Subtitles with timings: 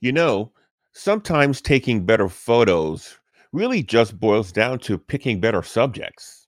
[0.00, 0.52] You know,
[0.92, 3.18] sometimes taking better photos
[3.52, 6.46] really just boils down to picking better subjects.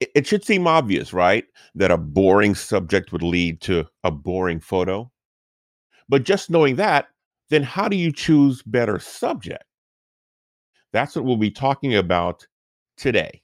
[0.00, 1.46] It, should seem obvious, right?
[1.74, 5.10] That a boring subject would lead to a boring photo.
[6.08, 7.08] But just knowing that,
[7.50, 9.64] then how do you choose better subject?
[10.92, 12.46] That's what we'll be talking about
[12.96, 13.41] today.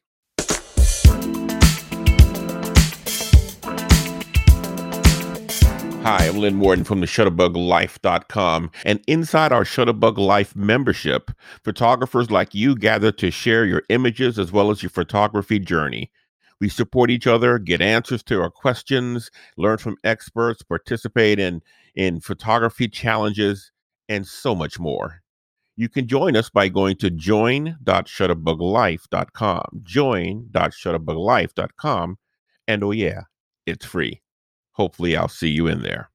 [6.03, 8.71] Hi, I'm Lynn Morton from the ShutterBugLife.com.
[8.85, 11.31] And inside our Shutterbug Life membership,
[11.63, 16.11] photographers like you gather to share your images as well as your photography journey.
[16.61, 21.63] We support each other, get answers to our questions, learn from experts, participate in,
[21.95, 23.71] in photography challenges,
[24.09, 25.23] and so much more.
[25.77, 29.65] You can join us by going to join.shutterbuglife.com.
[29.83, 32.19] Join.shutterbuglife.com.
[32.67, 33.21] And oh, yeah,
[33.67, 34.23] it's free.
[34.79, 36.09] Hopefully, I'll see you in there.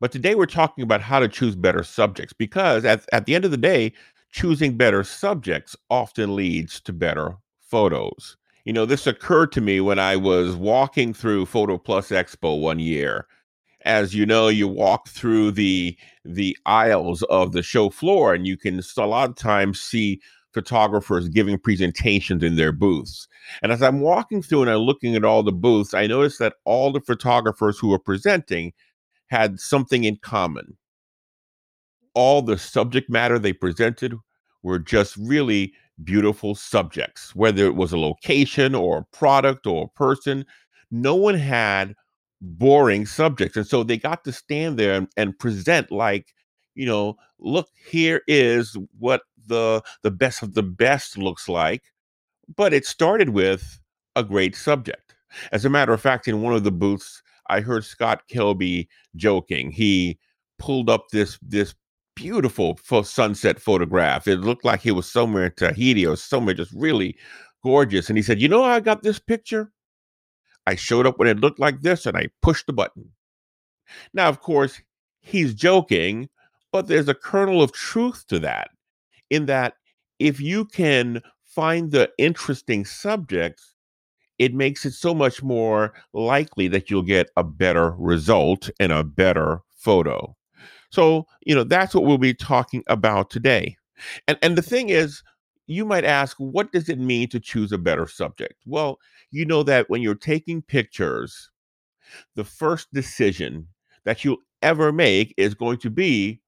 [0.00, 3.44] But today we're talking about how to choose better subjects because at, at the end
[3.44, 3.92] of the day,
[4.30, 8.36] choosing better subjects often leads to better photos.
[8.64, 12.78] You know, this occurred to me when I was walking through Photo Plus Expo one
[12.78, 13.26] year.
[13.84, 18.56] As you know, you walk through the the aisles of the show floor and you
[18.56, 20.20] can a lot of times see
[20.56, 23.28] photographers giving presentations in their booths.
[23.62, 26.54] And as I'm walking through and I'm looking at all the booths, I noticed that
[26.64, 28.72] all the photographers who were presenting
[29.26, 30.78] had something in common.
[32.14, 34.14] All the subject matter they presented
[34.62, 39.98] were just really beautiful subjects, whether it was a location or a product or a
[39.98, 40.46] person.
[40.90, 41.94] No one had
[42.40, 43.58] boring subjects.
[43.58, 46.32] And so they got to stand there and, and present like,
[46.74, 51.84] you know, look, here is what the the best of the best looks like,
[52.56, 53.80] but it started with
[54.16, 55.14] a great subject.
[55.52, 59.70] As a matter of fact, in one of the booths, I heard Scott Kelby joking.
[59.70, 60.18] He
[60.58, 61.74] pulled up this this
[62.14, 64.26] beautiful sunset photograph.
[64.26, 67.16] It looked like he was somewhere in Tahiti or somewhere just really
[67.62, 68.08] gorgeous.
[68.08, 69.72] And he said, "You know, I got this picture.
[70.66, 73.12] I showed up when it looked like this, and I pushed the button."
[74.14, 74.80] Now, of course,
[75.20, 76.28] he's joking,
[76.72, 78.70] but there's a kernel of truth to that
[79.30, 79.74] in that
[80.18, 83.74] if you can find the interesting subjects,
[84.38, 89.04] it makes it so much more likely that you'll get a better result and a
[89.04, 90.36] better photo.
[90.90, 93.76] So, you know, that's what we'll be talking about today.
[94.28, 95.22] And and the thing is,
[95.66, 98.54] you might ask, what does it mean to choose a better subject?
[98.66, 98.98] Well,
[99.30, 101.50] you know that when you're taking pictures,
[102.36, 103.68] the first decision
[104.04, 106.40] that you'll ever make is going to be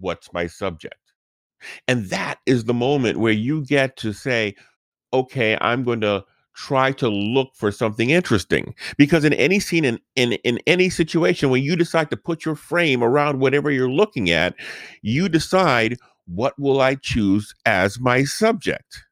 [0.00, 1.01] what's my subject?
[1.88, 4.54] And that is the moment where you get to say,
[5.12, 6.24] okay, I'm going to
[6.54, 8.74] try to look for something interesting.
[8.98, 12.56] Because in any scene, in, in, in any situation, when you decide to put your
[12.56, 14.54] frame around whatever you're looking at,
[15.02, 15.96] you decide
[16.26, 19.04] what will I choose as my subject.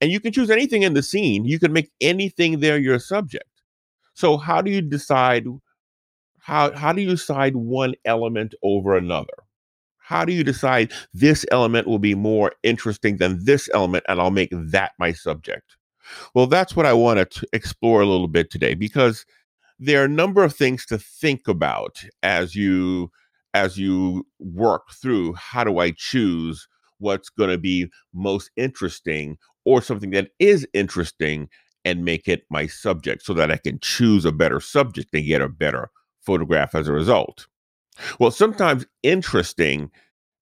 [0.00, 1.44] And you can choose anything in the scene.
[1.44, 3.44] You can make anything there your subject.
[4.14, 5.46] So how do you decide
[6.40, 9.32] how how do you decide one element over another?
[10.10, 14.32] How do you decide this element will be more interesting than this element and I'll
[14.32, 15.76] make that my subject?
[16.34, 19.24] Well, that's what I want to explore a little bit today because
[19.78, 23.12] there are a number of things to think about as you
[23.54, 26.66] as you work through how do I choose
[26.98, 31.48] what's going to be most interesting or something that is interesting
[31.84, 35.40] and make it my subject so that I can choose a better subject and get
[35.40, 35.88] a better
[36.20, 37.46] photograph as a result.
[38.18, 39.90] Well, sometimes interesting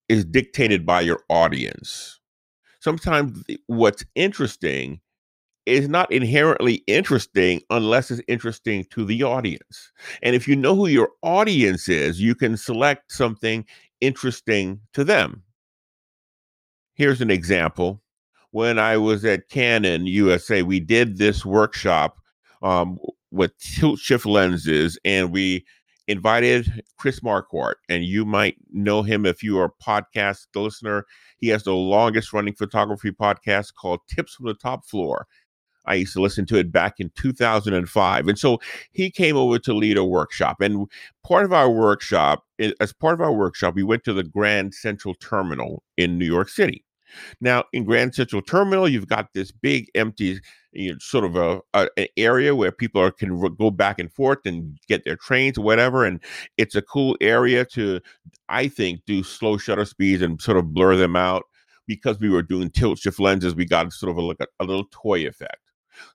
[0.08, 2.20] is dictated by your audience.
[2.80, 5.00] Sometimes what's interesting
[5.66, 9.92] is not inherently interesting unless it's interesting to the audience.
[10.22, 13.66] And if you know who your audience is, you can select something
[14.00, 15.42] interesting to them.
[16.94, 18.02] Here's an example.
[18.50, 22.18] When I was at Canon USA, we did this workshop
[22.62, 22.98] um,
[23.30, 25.66] with tilt shift lenses, and we
[26.08, 31.04] invited Chris Marquardt, and you might know him if you are a podcast listener.
[31.36, 35.26] He has the longest running photography podcast called Tips from the Top Floor.
[35.86, 38.28] I used to listen to it back in 2005.
[38.28, 38.58] And so
[38.92, 40.60] he came over to lead a workshop.
[40.60, 40.86] And
[41.24, 42.44] part of our workshop,
[42.80, 46.50] as part of our workshop, we went to the Grand Central Terminal in New York
[46.50, 46.84] City.
[47.40, 50.40] Now, in Grand Central Terminal, you've got this big empty,
[50.72, 54.12] you know, sort of a, a, an area where people are, can go back and
[54.12, 56.20] forth and get their trains or whatever, and
[56.56, 58.00] it's a cool area to,
[58.48, 61.44] I think, do slow shutter speeds and sort of blur them out.
[61.86, 64.64] Because we were doing tilt shift lenses, we got sort of a, like a, a
[64.66, 65.56] little toy effect.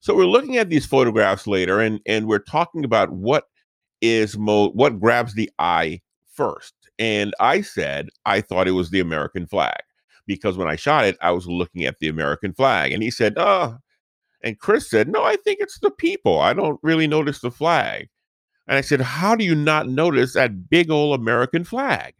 [0.01, 3.45] So we're looking at these photographs later, and and we're talking about what
[4.01, 6.01] is mo what grabs the eye
[6.31, 6.75] first.
[6.99, 9.81] And I said I thought it was the American flag
[10.27, 12.91] because when I shot it, I was looking at the American flag.
[12.91, 13.77] And he said, Oh,
[14.43, 16.39] and Chris said, No, I think it's the people.
[16.39, 18.09] I don't really notice the flag.
[18.67, 22.13] And I said, How do you not notice that big old American flag?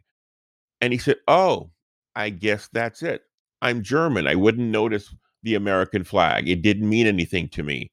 [0.80, 1.70] And he said, Oh,
[2.14, 3.22] I guess that's it.
[3.62, 4.26] I'm German.
[4.26, 6.48] I wouldn't notice the American flag.
[6.48, 7.90] It didn't mean anything to me.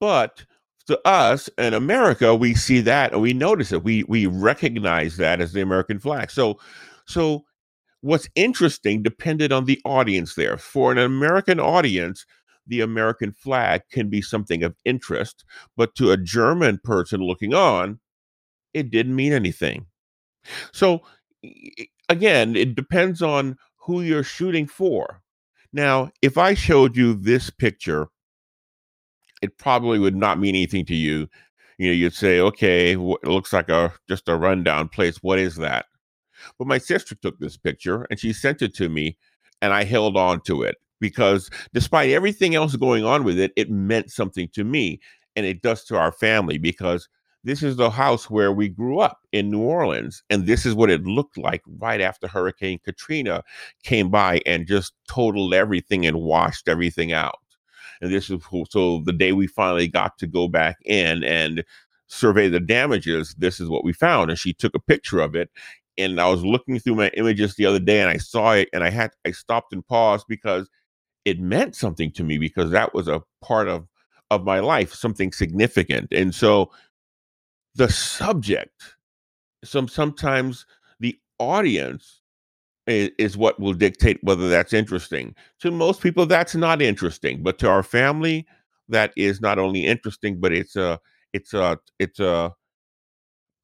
[0.00, 0.44] But
[0.86, 3.84] to us in America, we see that and we notice it.
[3.84, 6.30] We we recognize that as the American flag.
[6.30, 6.58] So
[7.06, 7.44] so
[8.02, 10.58] what's interesting depended on the audience there.
[10.58, 12.26] For an American audience,
[12.66, 15.44] the American flag can be something of interest,
[15.76, 18.00] but to a German person looking on,
[18.74, 19.86] it didn't mean anything.
[20.72, 21.02] So
[22.08, 25.22] again, it depends on who you're shooting for.
[25.72, 28.08] Now, if I showed you this picture,
[29.42, 31.28] it probably would not mean anything to you.
[31.78, 35.18] You know, you'd say, "Okay, it looks like a just a rundown place.
[35.22, 35.86] What is that?"
[36.58, 39.16] But my sister took this picture and she sent it to me,
[39.60, 43.70] and I held on to it because despite everything else going on with it, it
[43.70, 45.00] meant something to me,
[45.36, 47.08] and it does to our family because
[47.44, 50.22] this is the house where we grew up in New Orleans.
[50.30, 53.42] And this is what it looked like right after Hurricane Katrina
[53.82, 57.40] came by and just totaled everything and washed everything out.
[58.00, 61.64] And this is so the day we finally got to go back in and
[62.08, 64.30] survey the damages, this is what we found.
[64.30, 65.50] And she took a picture of it.
[65.98, 68.82] And I was looking through my images the other day and I saw it and
[68.84, 70.68] I had I stopped and paused because
[71.24, 73.86] it meant something to me because that was a part of
[74.30, 76.08] of my life, something significant.
[76.12, 76.70] And so
[77.74, 78.96] the subject
[79.64, 80.66] some sometimes
[81.00, 82.20] the audience
[82.86, 87.68] is, what will dictate whether that's interesting to most people that's not interesting but to
[87.68, 88.46] our family
[88.88, 90.98] that is not only interesting but it's a
[91.32, 92.52] it's a it's a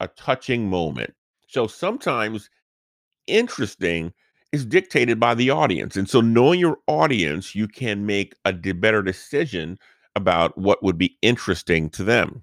[0.01, 1.15] a touching moment
[1.49, 2.51] so sometimes
[3.27, 4.13] interesting
[4.53, 9.03] is dictated by the audience and so knowing your audience you can make a better
[9.03, 9.79] decision
[10.17, 12.43] about what would be interesting to them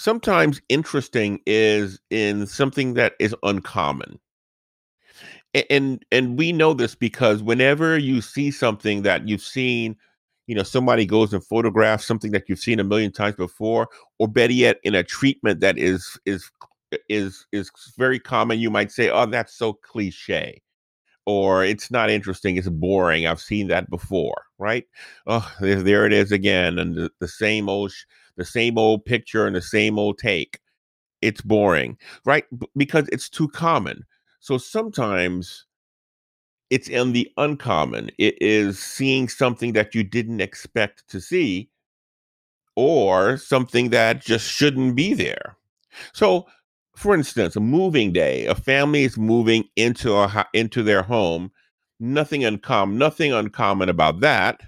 [0.00, 4.18] sometimes interesting is in something that is uncommon.
[5.70, 9.96] And and we know this because whenever you see something that you've seen,
[10.50, 13.88] you know, somebody goes and photographs something that you've seen a million times before,
[14.18, 16.50] or better yet, in a treatment that is is
[17.08, 20.62] is is very common, you might say, "Oh, that's so cliche."
[21.26, 23.26] or it's not interesting, it's boring.
[23.26, 24.84] I've seen that before, right?
[25.26, 27.92] Oh, there, there it is again, and the, the same old,
[28.36, 30.60] the same old picture and the same old take.
[31.22, 32.44] It's boring, right?
[32.58, 34.04] B- because it's too common.
[34.40, 35.66] So sometimes
[36.70, 38.10] it's in the uncommon.
[38.18, 41.70] It is seeing something that you didn't expect to see,
[42.76, 45.56] or something that just shouldn't be there.
[46.12, 46.46] So
[46.96, 51.50] for instance, a moving day, a family is moving into a into their home.
[52.00, 54.60] Nothing uncommon, nothing uncommon about that,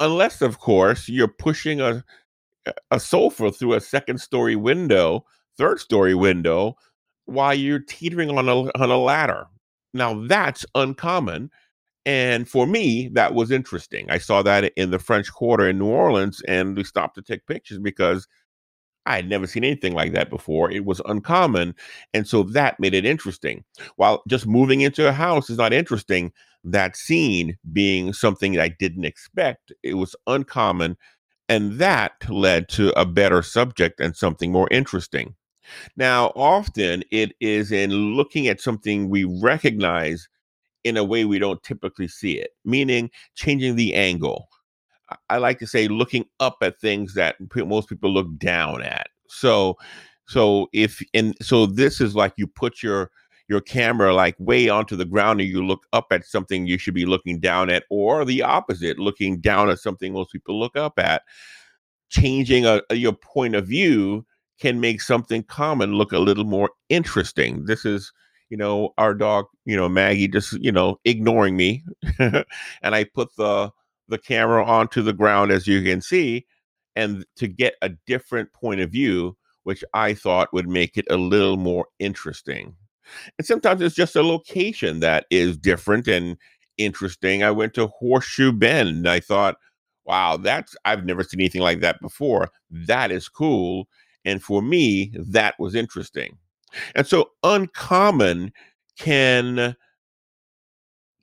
[0.00, 2.04] unless, of course, you're pushing a
[2.90, 5.26] a sofa through a second story window,
[5.58, 6.76] third story window,
[7.26, 9.46] while you're teetering on a on a ladder.
[9.94, 11.50] Now that's uncommon,
[12.06, 14.10] and for me, that was interesting.
[14.10, 17.46] I saw that in the French Quarter in New Orleans, and we stopped to take
[17.46, 18.28] pictures because
[19.06, 20.70] I had never seen anything like that before.
[20.70, 21.74] It was uncommon.
[22.14, 23.64] And so that made it interesting.
[23.96, 26.32] While just moving into a house is not interesting,
[26.64, 30.96] that scene being something that I didn't expect, it was uncommon.
[31.48, 35.34] And that led to a better subject and something more interesting.
[35.96, 40.28] Now, often it is in looking at something we recognize
[40.84, 44.48] in a way we don't typically see it, meaning changing the angle,
[45.28, 49.08] I like to say looking up at things that most people look down at.
[49.28, 49.76] So,
[50.26, 53.10] so if and so this is like you put your
[53.48, 56.94] your camera like way onto the ground and you look up at something you should
[56.94, 60.98] be looking down at, or the opposite, looking down at something most people look up
[60.98, 61.22] at.
[62.08, 64.24] Changing a, a, your point of view
[64.60, 67.64] can make something common look a little more interesting.
[67.66, 68.12] This is,
[68.50, 71.84] you know, our dog, you know, Maggie just, you know, ignoring me.
[72.18, 72.44] and
[72.82, 73.70] I put the
[74.08, 76.46] the camera onto the ground, as you can see,
[76.94, 81.16] and to get a different point of view, which I thought would make it a
[81.16, 82.76] little more interesting.
[83.38, 86.36] And sometimes it's just a location that is different and
[86.78, 87.42] interesting.
[87.42, 89.08] I went to Horseshoe Bend.
[89.08, 89.56] I thought,
[90.04, 92.50] wow, that's, I've never seen anything like that before.
[92.70, 93.88] That is cool.
[94.24, 96.38] And for me, that was interesting.
[96.94, 98.52] And so uncommon
[98.98, 99.76] can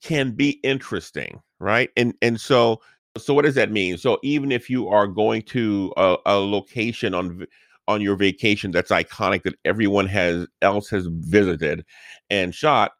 [0.01, 1.89] can be interesting, right?
[1.97, 2.81] And and so
[3.17, 3.97] so what does that mean?
[3.97, 7.45] So even if you are going to a, a location on
[7.87, 11.83] on your vacation that's iconic that everyone has else has visited
[12.29, 12.91] and shot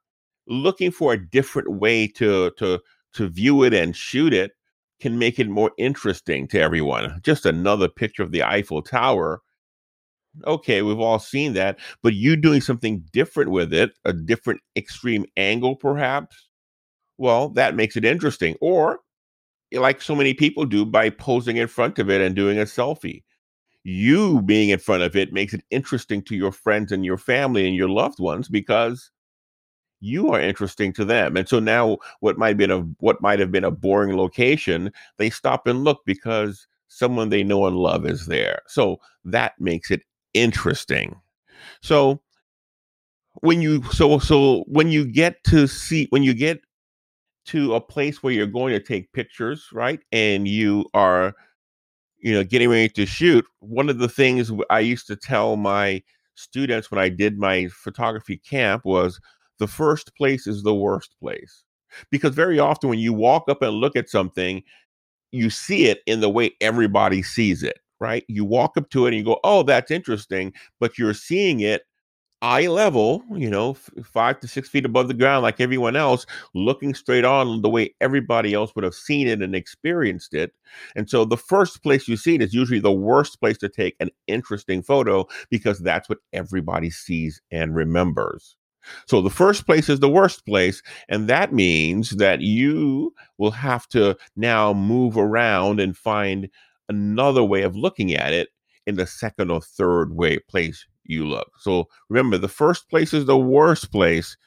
[0.47, 2.79] looking for a different way to to
[3.13, 4.51] to view it and shoot it
[4.99, 9.41] can make it more interesting to everyone just another picture of the eiffel tower
[10.45, 15.25] okay we've all seen that but you doing something different with it a different extreme
[15.37, 16.49] angle perhaps
[17.17, 18.99] well that makes it interesting or
[19.73, 22.63] eh, like so many people do by posing in front of it and doing a
[22.63, 23.23] selfie
[23.83, 27.67] you being in front of it makes it interesting to your friends and your family
[27.67, 29.11] and your loved ones because
[30.01, 31.37] you are interesting to them.
[31.37, 34.91] And so now what might have been a what might have been a boring location,
[35.17, 38.61] they stop and look because someone they know and love is there.
[38.67, 40.01] So that makes it
[40.33, 41.19] interesting.
[41.81, 42.21] So
[43.41, 46.61] when you so so when you get to see when you get
[47.45, 49.99] to a place where you're going to take pictures, right?
[50.11, 51.33] And you are
[52.21, 56.01] you know, getting ready to shoot, one of the things I used to tell my
[56.35, 59.19] students when I did my photography camp was
[59.59, 61.63] the first place is the worst place.
[62.09, 64.63] Because very often when you walk up and look at something,
[65.31, 68.25] you see it in the way everybody sees it, right?
[68.27, 71.83] You walk up to it and you go, oh, that's interesting, but you're seeing it
[72.41, 76.25] eye level, you know, f- five to six feet above the ground, like everyone else,
[76.55, 80.51] looking straight on the way everybody else would have seen it and experienced it.
[80.95, 83.95] And so the first place you see it is usually the worst place to take
[83.99, 88.57] an interesting photo because that's what everybody sees and remembers.
[89.07, 90.81] So the first place is the worst place.
[91.09, 96.49] And that means that you will have to now move around and find
[96.91, 98.49] another way of looking at it
[98.87, 101.51] in the second or third way place you look.
[101.59, 104.37] So remember, the first place is the worst place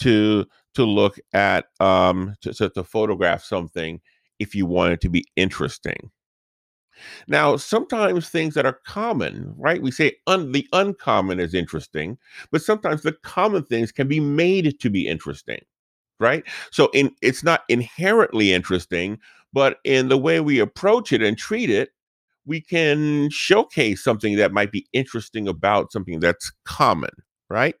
[0.00, 4.00] to to look at um to, to, to photograph something
[4.38, 6.10] if you want it to be interesting.
[7.28, 9.82] Now, sometimes things that are common, right?
[9.82, 12.18] We say un- the uncommon is interesting,
[12.50, 15.60] but sometimes the common things can be made to be interesting,
[16.20, 16.44] right?
[16.72, 19.18] So in it's not inherently interesting,
[19.52, 21.90] but in the way we approach it and treat it,
[22.46, 27.10] we can showcase something that might be interesting about something that's common,
[27.48, 27.74] right?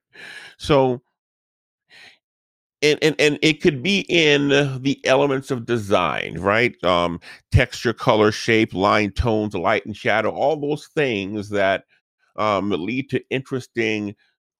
[0.58, 1.02] So
[2.82, 4.48] and, and and it could be in
[4.82, 6.82] the elements of design, right?
[6.84, 7.20] Um,
[7.52, 11.84] texture, color, shape, line, tones, light and shadow, all those things that
[12.36, 14.14] um, lead to interesting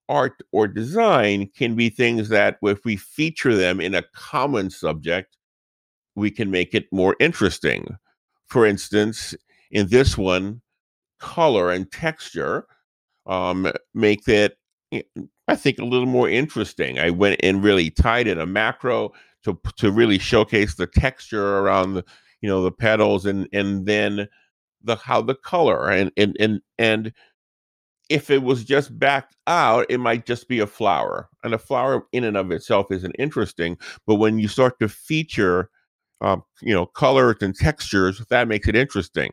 [0.09, 5.37] art or design can be things that if we feature them in a common subject,
[6.21, 7.97] we can make it more interesting.
[8.47, 9.35] For instance,
[9.71, 10.61] in this one,
[11.19, 12.67] color and texture
[13.27, 14.57] um, make it
[15.49, 16.99] I think a little more interesting.
[16.99, 19.13] I went and really tied in a macro
[19.45, 22.05] to to really showcase the texture around the
[22.41, 24.29] you know the petals and and then
[24.83, 27.13] the how the color and and and and
[28.09, 32.07] if it was just backed out, it might just be a flower, and a flower
[32.11, 33.79] in and of itself isn't interesting.
[34.07, 35.71] But when you start to feature,
[36.21, 39.31] um, you know, colors and textures, that makes it interesting.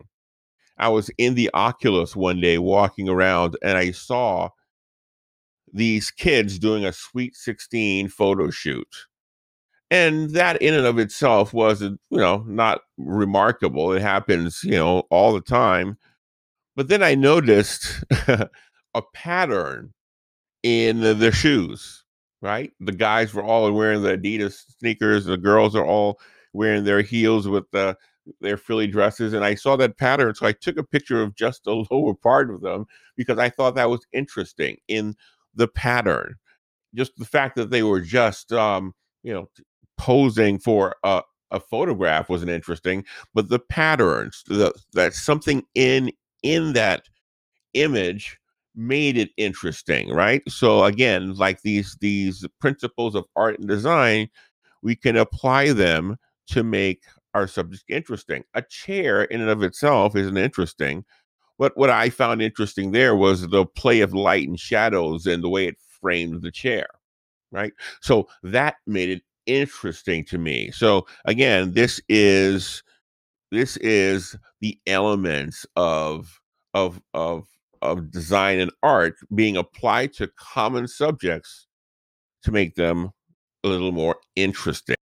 [0.78, 4.50] I was in the Oculus one day walking around, and I saw
[5.74, 8.88] these kids doing a Sweet 16 photo shoot.
[9.90, 13.94] And that in and of itself was, you know, not remarkable.
[13.94, 15.98] It happens, you know, all the time.
[16.76, 19.94] But then I noticed a pattern
[20.62, 22.04] in the, the shoes,
[22.42, 22.72] right?
[22.82, 25.26] The guys were all wearing the Adidas sneakers.
[25.26, 26.20] The girls are all
[26.58, 27.96] wearing their heels with the
[28.42, 31.64] their frilly dresses and I saw that pattern so I took a picture of just
[31.64, 32.86] the lower part of them
[33.16, 35.16] because I thought that was interesting in
[35.58, 36.36] the pattern.
[36.96, 39.50] Just the fact that they were just, um, you know,
[39.98, 41.22] posing for a,
[41.52, 46.12] a photograph wasn't interesting, but the patterns, the, that something in
[46.44, 47.04] in that
[47.74, 48.40] image
[48.76, 50.44] made it interesting, right?
[50.48, 54.30] So again, like these these principles of art and design,
[54.82, 58.44] we can apply them to make our subject interesting.
[58.56, 61.06] A chair in and of itself isn't interesting,
[61.58, 65.50] what what I found interesting there was the play of light and shadows and the
[65.50, 66.88] way it framed the chair,
[67.52, 67.74] right?
[68.02, 70.72] So that made it interesting to me.
[70.72, 72.84] So again, this is
[73.52, 76.40] this is the elements of
[76.74, 77.48] of of
[77.82, 81.68] of design and art being applied to common subjects
[82.44, 83.12] to make them
[83.64, 84.97] a little more interesting.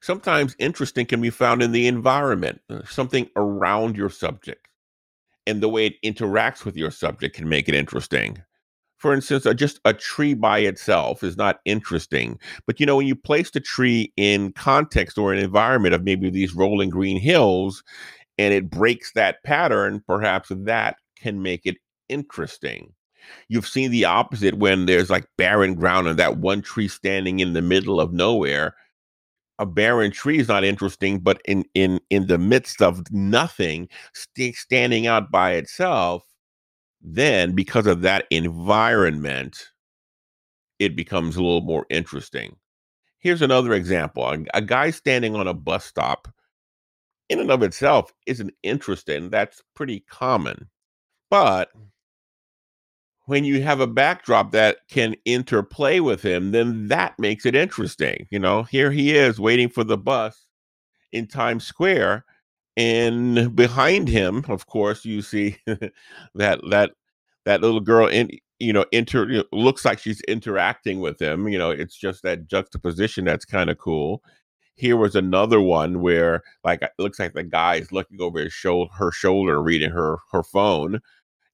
[0.00, 4.68] Sometimes interesting can be found in the environment, uh, something around your subject
[5.48, 8.36] and the way it interacts with your subject can make it interesting.
[8.98, 12.38] For instance, uh, just a tree by itself is not interesting.
[12.66, 16.28] But you know, when you place the tree in context or an environment of maybe
[16.28, 17.82] these rolling green hills
[18.36, 21.76] and it breaks that pattern, perhaps that can make it
[22.10, 22.92] interesting.
[23.48, 27.54] You've seen the opposite when there's like barren ground and that one tree standing in
[27.54, 28.74] the middle of nowhere.
[29.60, 34.56] A barren tree is not interesting, but in in in the midst of nothing, st-
[34.56, 36.24] standing out by itself,
[37.00, 39.70] then because of that environment,
[40.78, 42.56] it becomes a little more interesting.
[43.20, 46.28] Here's another example: a, a guy standing on a bus stop,
[47.28, 49.30] in and of itself, isn't interesting.
[49.30, 50.70] That's pretty common,
[51.30, 51.70] but
[53.28, 58.26] when you have a backdrop that can interplay with him, then that makes it interesting.
[58.30, 60.46] You know, here he is waiting for the bus
[61.12, 62.24] in Times Square,
[62.78, 66.92] and behind him, of course, you see that that
[67.44, 68.30] that little girl in
[68.60, 71.48] you know inter looks like she's interacting with him.
[71.48, 74.22] You know, it's just that juxtaposition that's kind of cool.
[74.76, 78.54] Here was another one where like it looks like the guy is looking over his
[78.54, 81.00] shoulder, her shoulder, reading her her phone,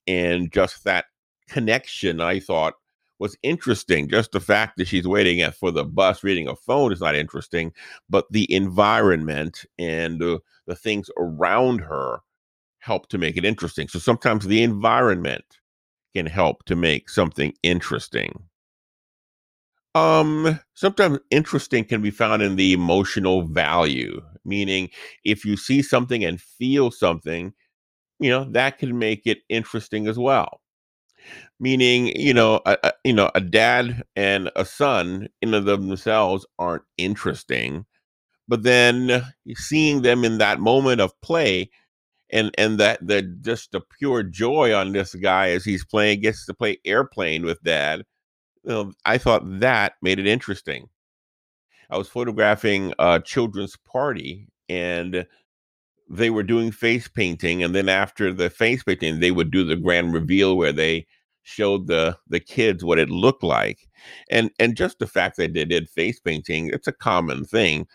[0.06, 1.06] and just that
[1.48, 2.74] connection I thought
[3.18, 4.08] was interesting.
[4.08, 7.72] Just the fact that she's waiting for the bus reading a phone is not interesting,
[8.08, 12.18] but the environment and uh, the things around her
[12.78, 13.88] help to make it interesting.
[13.88, 15.44] So sometimes the environment
[16.14, 18.44] can help to make something interesting.
[19.94, 24.90] Um, sometimes interesting can be found in the emotional value, meaning
[25.24, 27.52] if you see something and feel something,
[28.20, 30.60] you know, that can make it interesting as well
[31.60, 35.80] meaning you know a, a, you know a dad and a son in and of
[35.82, 37.84] themselves aren't interesting
[38.48, 41.70] but then uh, seeing them in that moment of play
[42.30, 46.46] and and that the just the pure joy on this guy as he's playing gets
[46.46, 48.04] to play airplane with dad
[48.64, 50.88] you know, i thought that made it interesting.
[51.90, 55.26] I was photographing a children's party and
[56.08, 59.76] they were doing face painting and then after the face painting they would do the
[59.76, 61.06] grand reveal where they
[61.44, 63.86] showed the the kids what it looked like
[64.30, 67.86] and and just the fact that they did face painting it's a common thing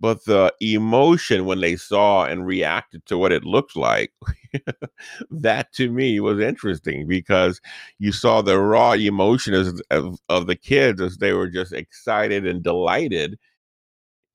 [0.00, 4.12] but the emotion when they saw and reacted to what it looked like
[5.30, 7.60] that to me was interesting because
[7.98, 9.54] you saw the raw emotion
[9.90, 13.38] of, of, the kids as they were just excited and delighted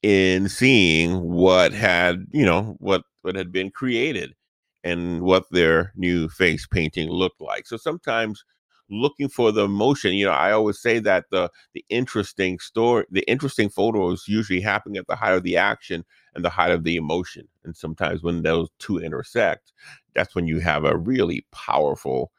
[0.01, 4.33] in seeing what had you know what what had been created
[4.83, 7.67] and what their new face painting looked like.
[7.67, 8.43] So sometimes
[8.91, 13.21] looking for the emotion you know i always say that the the interesting story the
[13.21, 16.03] interesting photos usually happen at the height of the action
[16.35, 17.47] and the height of the emotion.
[17.63, 19.73] And sometimes when those two intersect
[20.13, 22.31] that's when you have a really powerful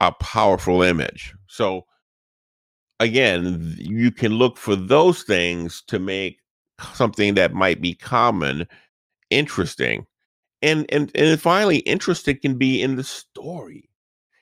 [0.00, 1.34] a powerful image.
[1.48, 1.84] So
[3.00, 6.38] again you can look for those things to make
[6.94, 8.66] something that might be common
[9.30, 10.06] interesting
[10.62, 13.88] and and and finally interesting can be in the story.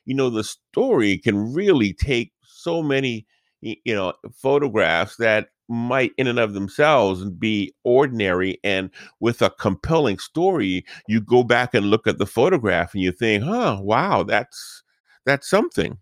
[0.05, 3.27] You know the story can really take so many
[3.61, 10.17] you know photographs that might in and of themselves be ordinary and with a compelling
[10.19, 14.83] story you go back and look at the photograph and you think huh wow that's
[15.25, 15.99] that's something.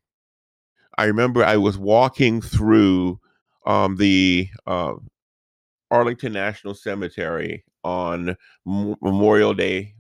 [0.99, 3.19] I remember i was walking through
[3.67, 4.95] um, the uh,
[5.91, 8.31] Arlington National Cemetery on
[8.67, 9.95] M- Memorial Day,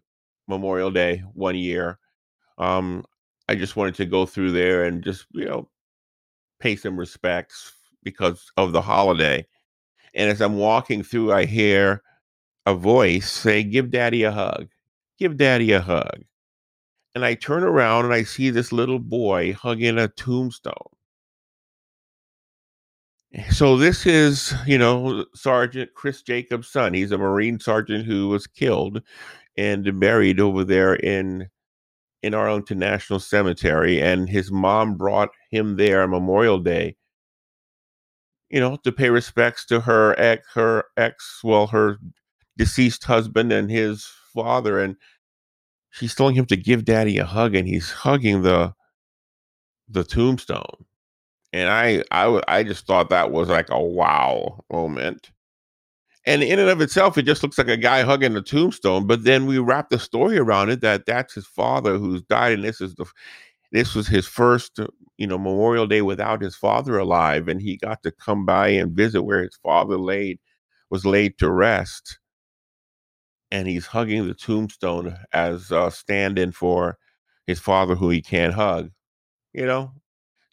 [0.48, 1.98] Memorial Day one year.
[2.58, 3.04] Um,
[3.48, 5.68] I just wanted to go through there and just you know
[6.60, 9.46] pay some respects because of the holiday.
[10.14, 12.02] And as I'm walking through, I hear
[12.66, 14.68] a voice say, "Give Daddy a hug.
[15.18, 16.24] Give Daddy a hug."
[17.14, 20.93] And I turn around and I see this little boy hugging a tombstone.
[23.50, 26.94] So this is, you know, Sergeant Chris Jacobs' son.
[26.94, 29.02] He's a Marine sergeant who was killed
[29.56, 31.48] and buried over there in
[32.22, 36.96] in Arlington National Cemetery, and his mom brought him there on Memorial Day,
[38.50, 41.98] you know, to pay respects to her ex, her ex, well, her
[42.56, 44.96] deceased husband and his father, and
[45.90, 48.74] she's telling him to give Daddy a hug, and he's hugging the
[49.88, 50.86] the tombstone
[51.54, 55.30] and I, I, I just thought that was like a wow moment.
[56.26, 59.06] And in and of itself, it just looks like a guy hugging a tombstone.
[59.06, 62.64] But then we wrap the story around it that that's his father who's died, and
[62.64, 63.06] this is the,
[63.70, 67.76] this was his first, uh, you know, Memorial Day without his father alive, and he
[67.76, 70.40] got to come by and visit where his father laid,
[70.90, 72.18] was laid to rest,
[73.52, 76.98] and he's hugging the tombstone as a stand-in for
[77.46, 78.90] his father who he can't hug.
[79.52, 79.92] You know,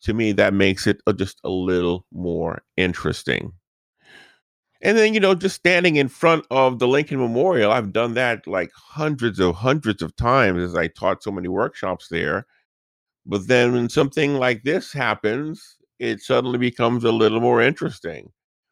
[0.04, 3.54] to me, that makes it just a little more interesting.
[4.82, 8.48] And then, you know, just standing in front of the Lincoln Memorial, I've done that
[8.48, 12.48] like hundreds of hundreds of times as I taught so many workshops there.
[13.26, 18.32] But then when something like this happens, it suddenly becomes a little more interesting.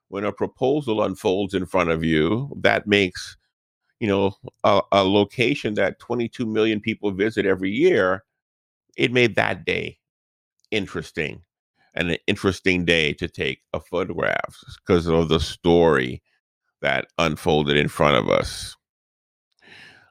[0.10, 3.38] When a proposal unfolds in front of you, that makes
[4.00, 8.24] you know a, a location that 22 million people visit every year.
[8.98, 9.99] It made that day
[10.72, 11.42] interesting
[11.94, 16.22] and an interesting day to take a photograph because of the story
[16.82, 18.76] that unfolded in front of us.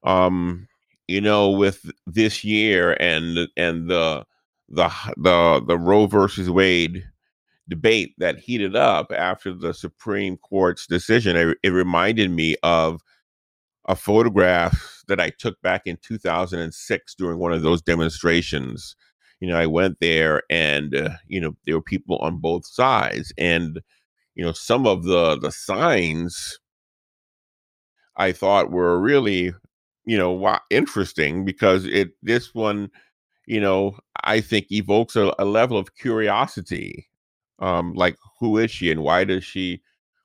[0.05, 0.69] Um,
[1.07, 4.25] you know, with this year and and the
[4.69, 7.05] the the the Roe versus Wade
[7.69, 13.01] debate that heated up after the Supreme Court's decision, it, it reminded me of
[13.87, 18.95] a photograph that I took back in 2006 during one of those demonstrations.
[19.41, 23.33] You know, I went there and uh, you know there were people on both sides,
[23.39, 23.81] and
[24.37, 26.59] you know some of the the signs
[28.17, 29.53] I thought were really
[30.07, 32.91] you know interesting because it this one
[33.47, 37.09] you know I think evokes a, a level of curiosity,
[37.61, 39.83] um, like who is she and why does she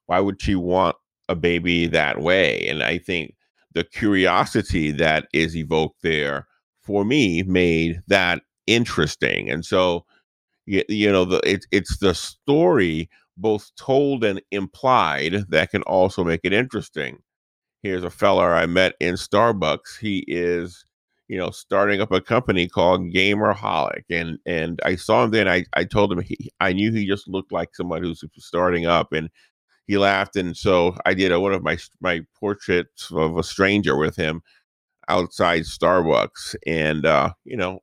[0.08, 0.97] why would she want
[1.30, 2.67] a baby that way?
[2.67, 3.36] And I think
[3.73, 6.47] the curiosity that is evoked there
[6.84, 9.49] for me made that interesting.
[9.49, 10.06] And so,
[10.65, 16.23] you, you know, the it's it's the story both told and implied that can also
[16.23, 17.19] make it interesting.
[17.84, 19.99] Here's a fella I met in Starbucks.
[19.99, 20.86] He is,
[21.28, 25.47] you know, starting up a company called Gamerholic, and and I saw him then.
[25.47, 29.13] I I told him he I knew he just looked like someone who's starting up,
[29.13, 29.30] and
[29.88, 33.97] he laughed, and so I did a, one of my my portraits of a stranger
[33.97, 34.41] with him
[35.10, 37.82] outside Starbucks, and uh, you know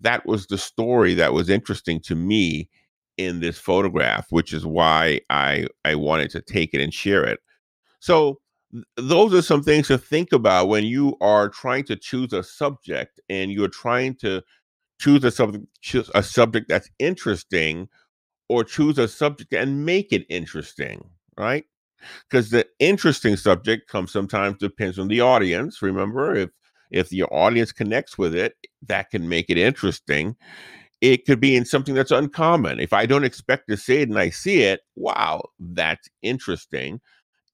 [0.00, 2.68] that was the story that was interesting to me
[3.16, 7.40] in this photograph, which is why I I wanted to take it and share it.
[8.00, 8.40] So
[8.72, 12.42] th- those are some things to think about when you are trying to choose a
[12.42, 14.42] subject and you're trying to
[15.00, 17.88] choose a subject choose a subject that's interesting
[18.48, 21.64] or choose a subject and make it interesting right?
[22.28, 25.82] Because the interesting subject comes sometimes depends on the audience.
[25.82, 26.50] Remember, if
[26.90, 28.54] if your audience connects with it,
[28.86, 30.36] that can make it interesting.
[31.00, 32.80] It could be in something that's uncommon.
[32.80, 37.00] If I don't expect to see it and I see it, wow, that's interesting.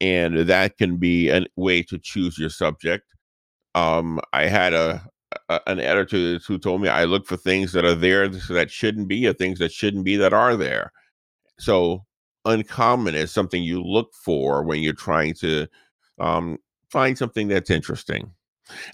[0.00, 3.04] And that can be a way to choose your subject.
[3.74, 5.02] Um, I had a,
[5.48, 9.08] a an editor who told me I look for things that are there that shouldn't
[9.08, 10.92] be, or things that shouldn't be that are there.
[11.58, 12.04] So
[12.44, 15.66] uncommon is something you look for when you're trying to
[16.18, 16.58] um,
[16.90, 18.32] find something that's interesting.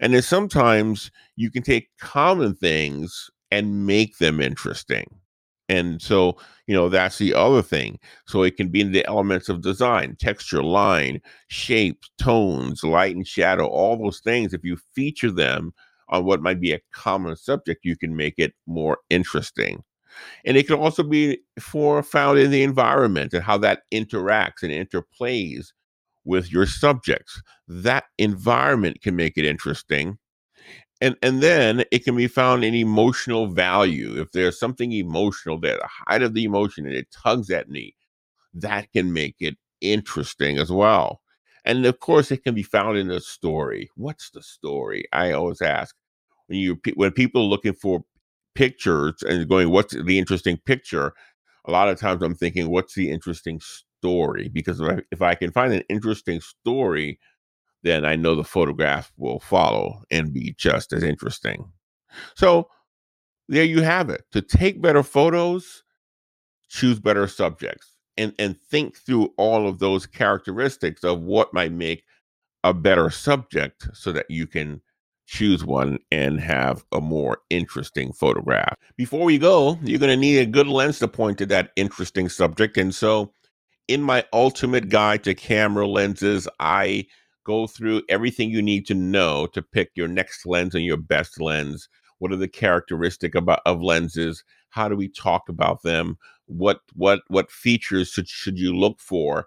[0.01, 5.07] And then sometimes you can take common things and make them interesting.
[5.69, 8.01] And so, you know, that's the other thing.
[8.27, 13.27] So it can be in the elements of design, texture, line, shape, tones, light and
[13.27, 14.53] shadow, all those things.
[14.53, 15.73] If you feature them
[16.09, 19.85] on what might be a common subject, you can make it more interesting.
[20.45, 24.73] And it can also be for found in the environment and how that interacts and
[24.73, 25.69] interplays
[26.31, 27.43] with your subjects.
[27.69, 30.19] That environment can make it interesting.
[31.03, 34.21] And, and then it can be found in emotional value.
[34.21, 37.97] If there's something emotional there, the height of the emotion, and it tugs at me,
[38.55, 41.21] that can make it interesting as well.
[41.65, 43.91] And of course, it can be found in the story.
[43.97, 45.05] What's the story?
[45.13, 45.95] I always ask
[46.47, 48.05] when you when people are looking for
[48.55, 51.13] pictures and going, what's the interesting picture?
[51.67, 53.61] A lot of times I'm thinking, what's the interesting
[54.01, 54.49] story?
[54.49, 57.19] Because if I, if I can find an interesting story,
[57.83, 61.71] then I know the photograph will follow and be just as interesting.
[62.35, 62.69] So
[63.49, 64.25] there you have it.
[64.33, 65.83] To take better photos,
[66.69, 72.05] choose better subjects and, and think through all of those characteristics of what might make
[72.65, 74.81] a better subject so that you can
[75.27, 78.75] choose one and have a more interesting photograph.
[78.97, 82.29] Before we go, you're going to need a good lens to point to that interesting
[82.29, 82.77] subject.
[82.77, 83.33] And so,
[83.91, 87.07] in my ultimate guide to camera lenses, I
[87.45, 91.41] go through everything you need to know to pick your next lens and your best
[91.41, 91.89] lens.
[92.19, 94.45] What are the characteristic about of lenses?
[94.69, 96.17] How do we talk about them?
[96.47, 99.47] What what what features should should you look for?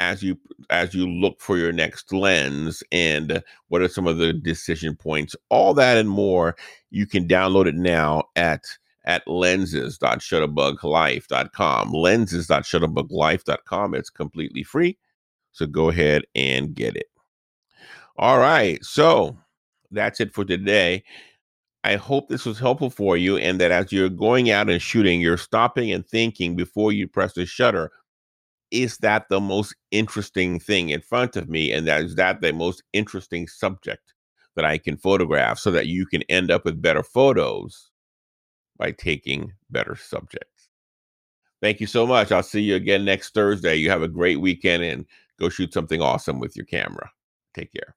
[0.00, 0.36] as you
[0.70, 5.36] as you look for your next lens and what are some of the decision points
[5.50, 6.56] all that and more
[6.90, 8.64] you can download it now at
[9.04, 14.96] at lenses.shutterbuglife.com lenses.shutterbuglife.com it's completely free.
[15.52, 17.06] So go ahead and get it.
[18.16, 18.82] All right.
[18.84, 19.36] So
[19.90, 21.04] that's it for today.
[21.84, 25.20] I hope this was helpful for you and that as you're going out and shooting,
[25.20, 27.90] you're stopping and thinking before you press the shutter
[28.70, 31.70] is that the most interesting thing in front of me?
[31.70, 34.14] And that is that the most interesting subject
[34.56, 37.90] that I can photograph so that you can end up with better photos
[38.76, 40.68] by taking better subjects.
[41.62, 42.32] Thank you so much.
[42.32, 43.76] I'll see you again next Thursday.
[43.76, 45.06] You have a great weekend and
[45.38, 47.10] go shoot something awesome with your camera.
[47.54, 47.94] Take care.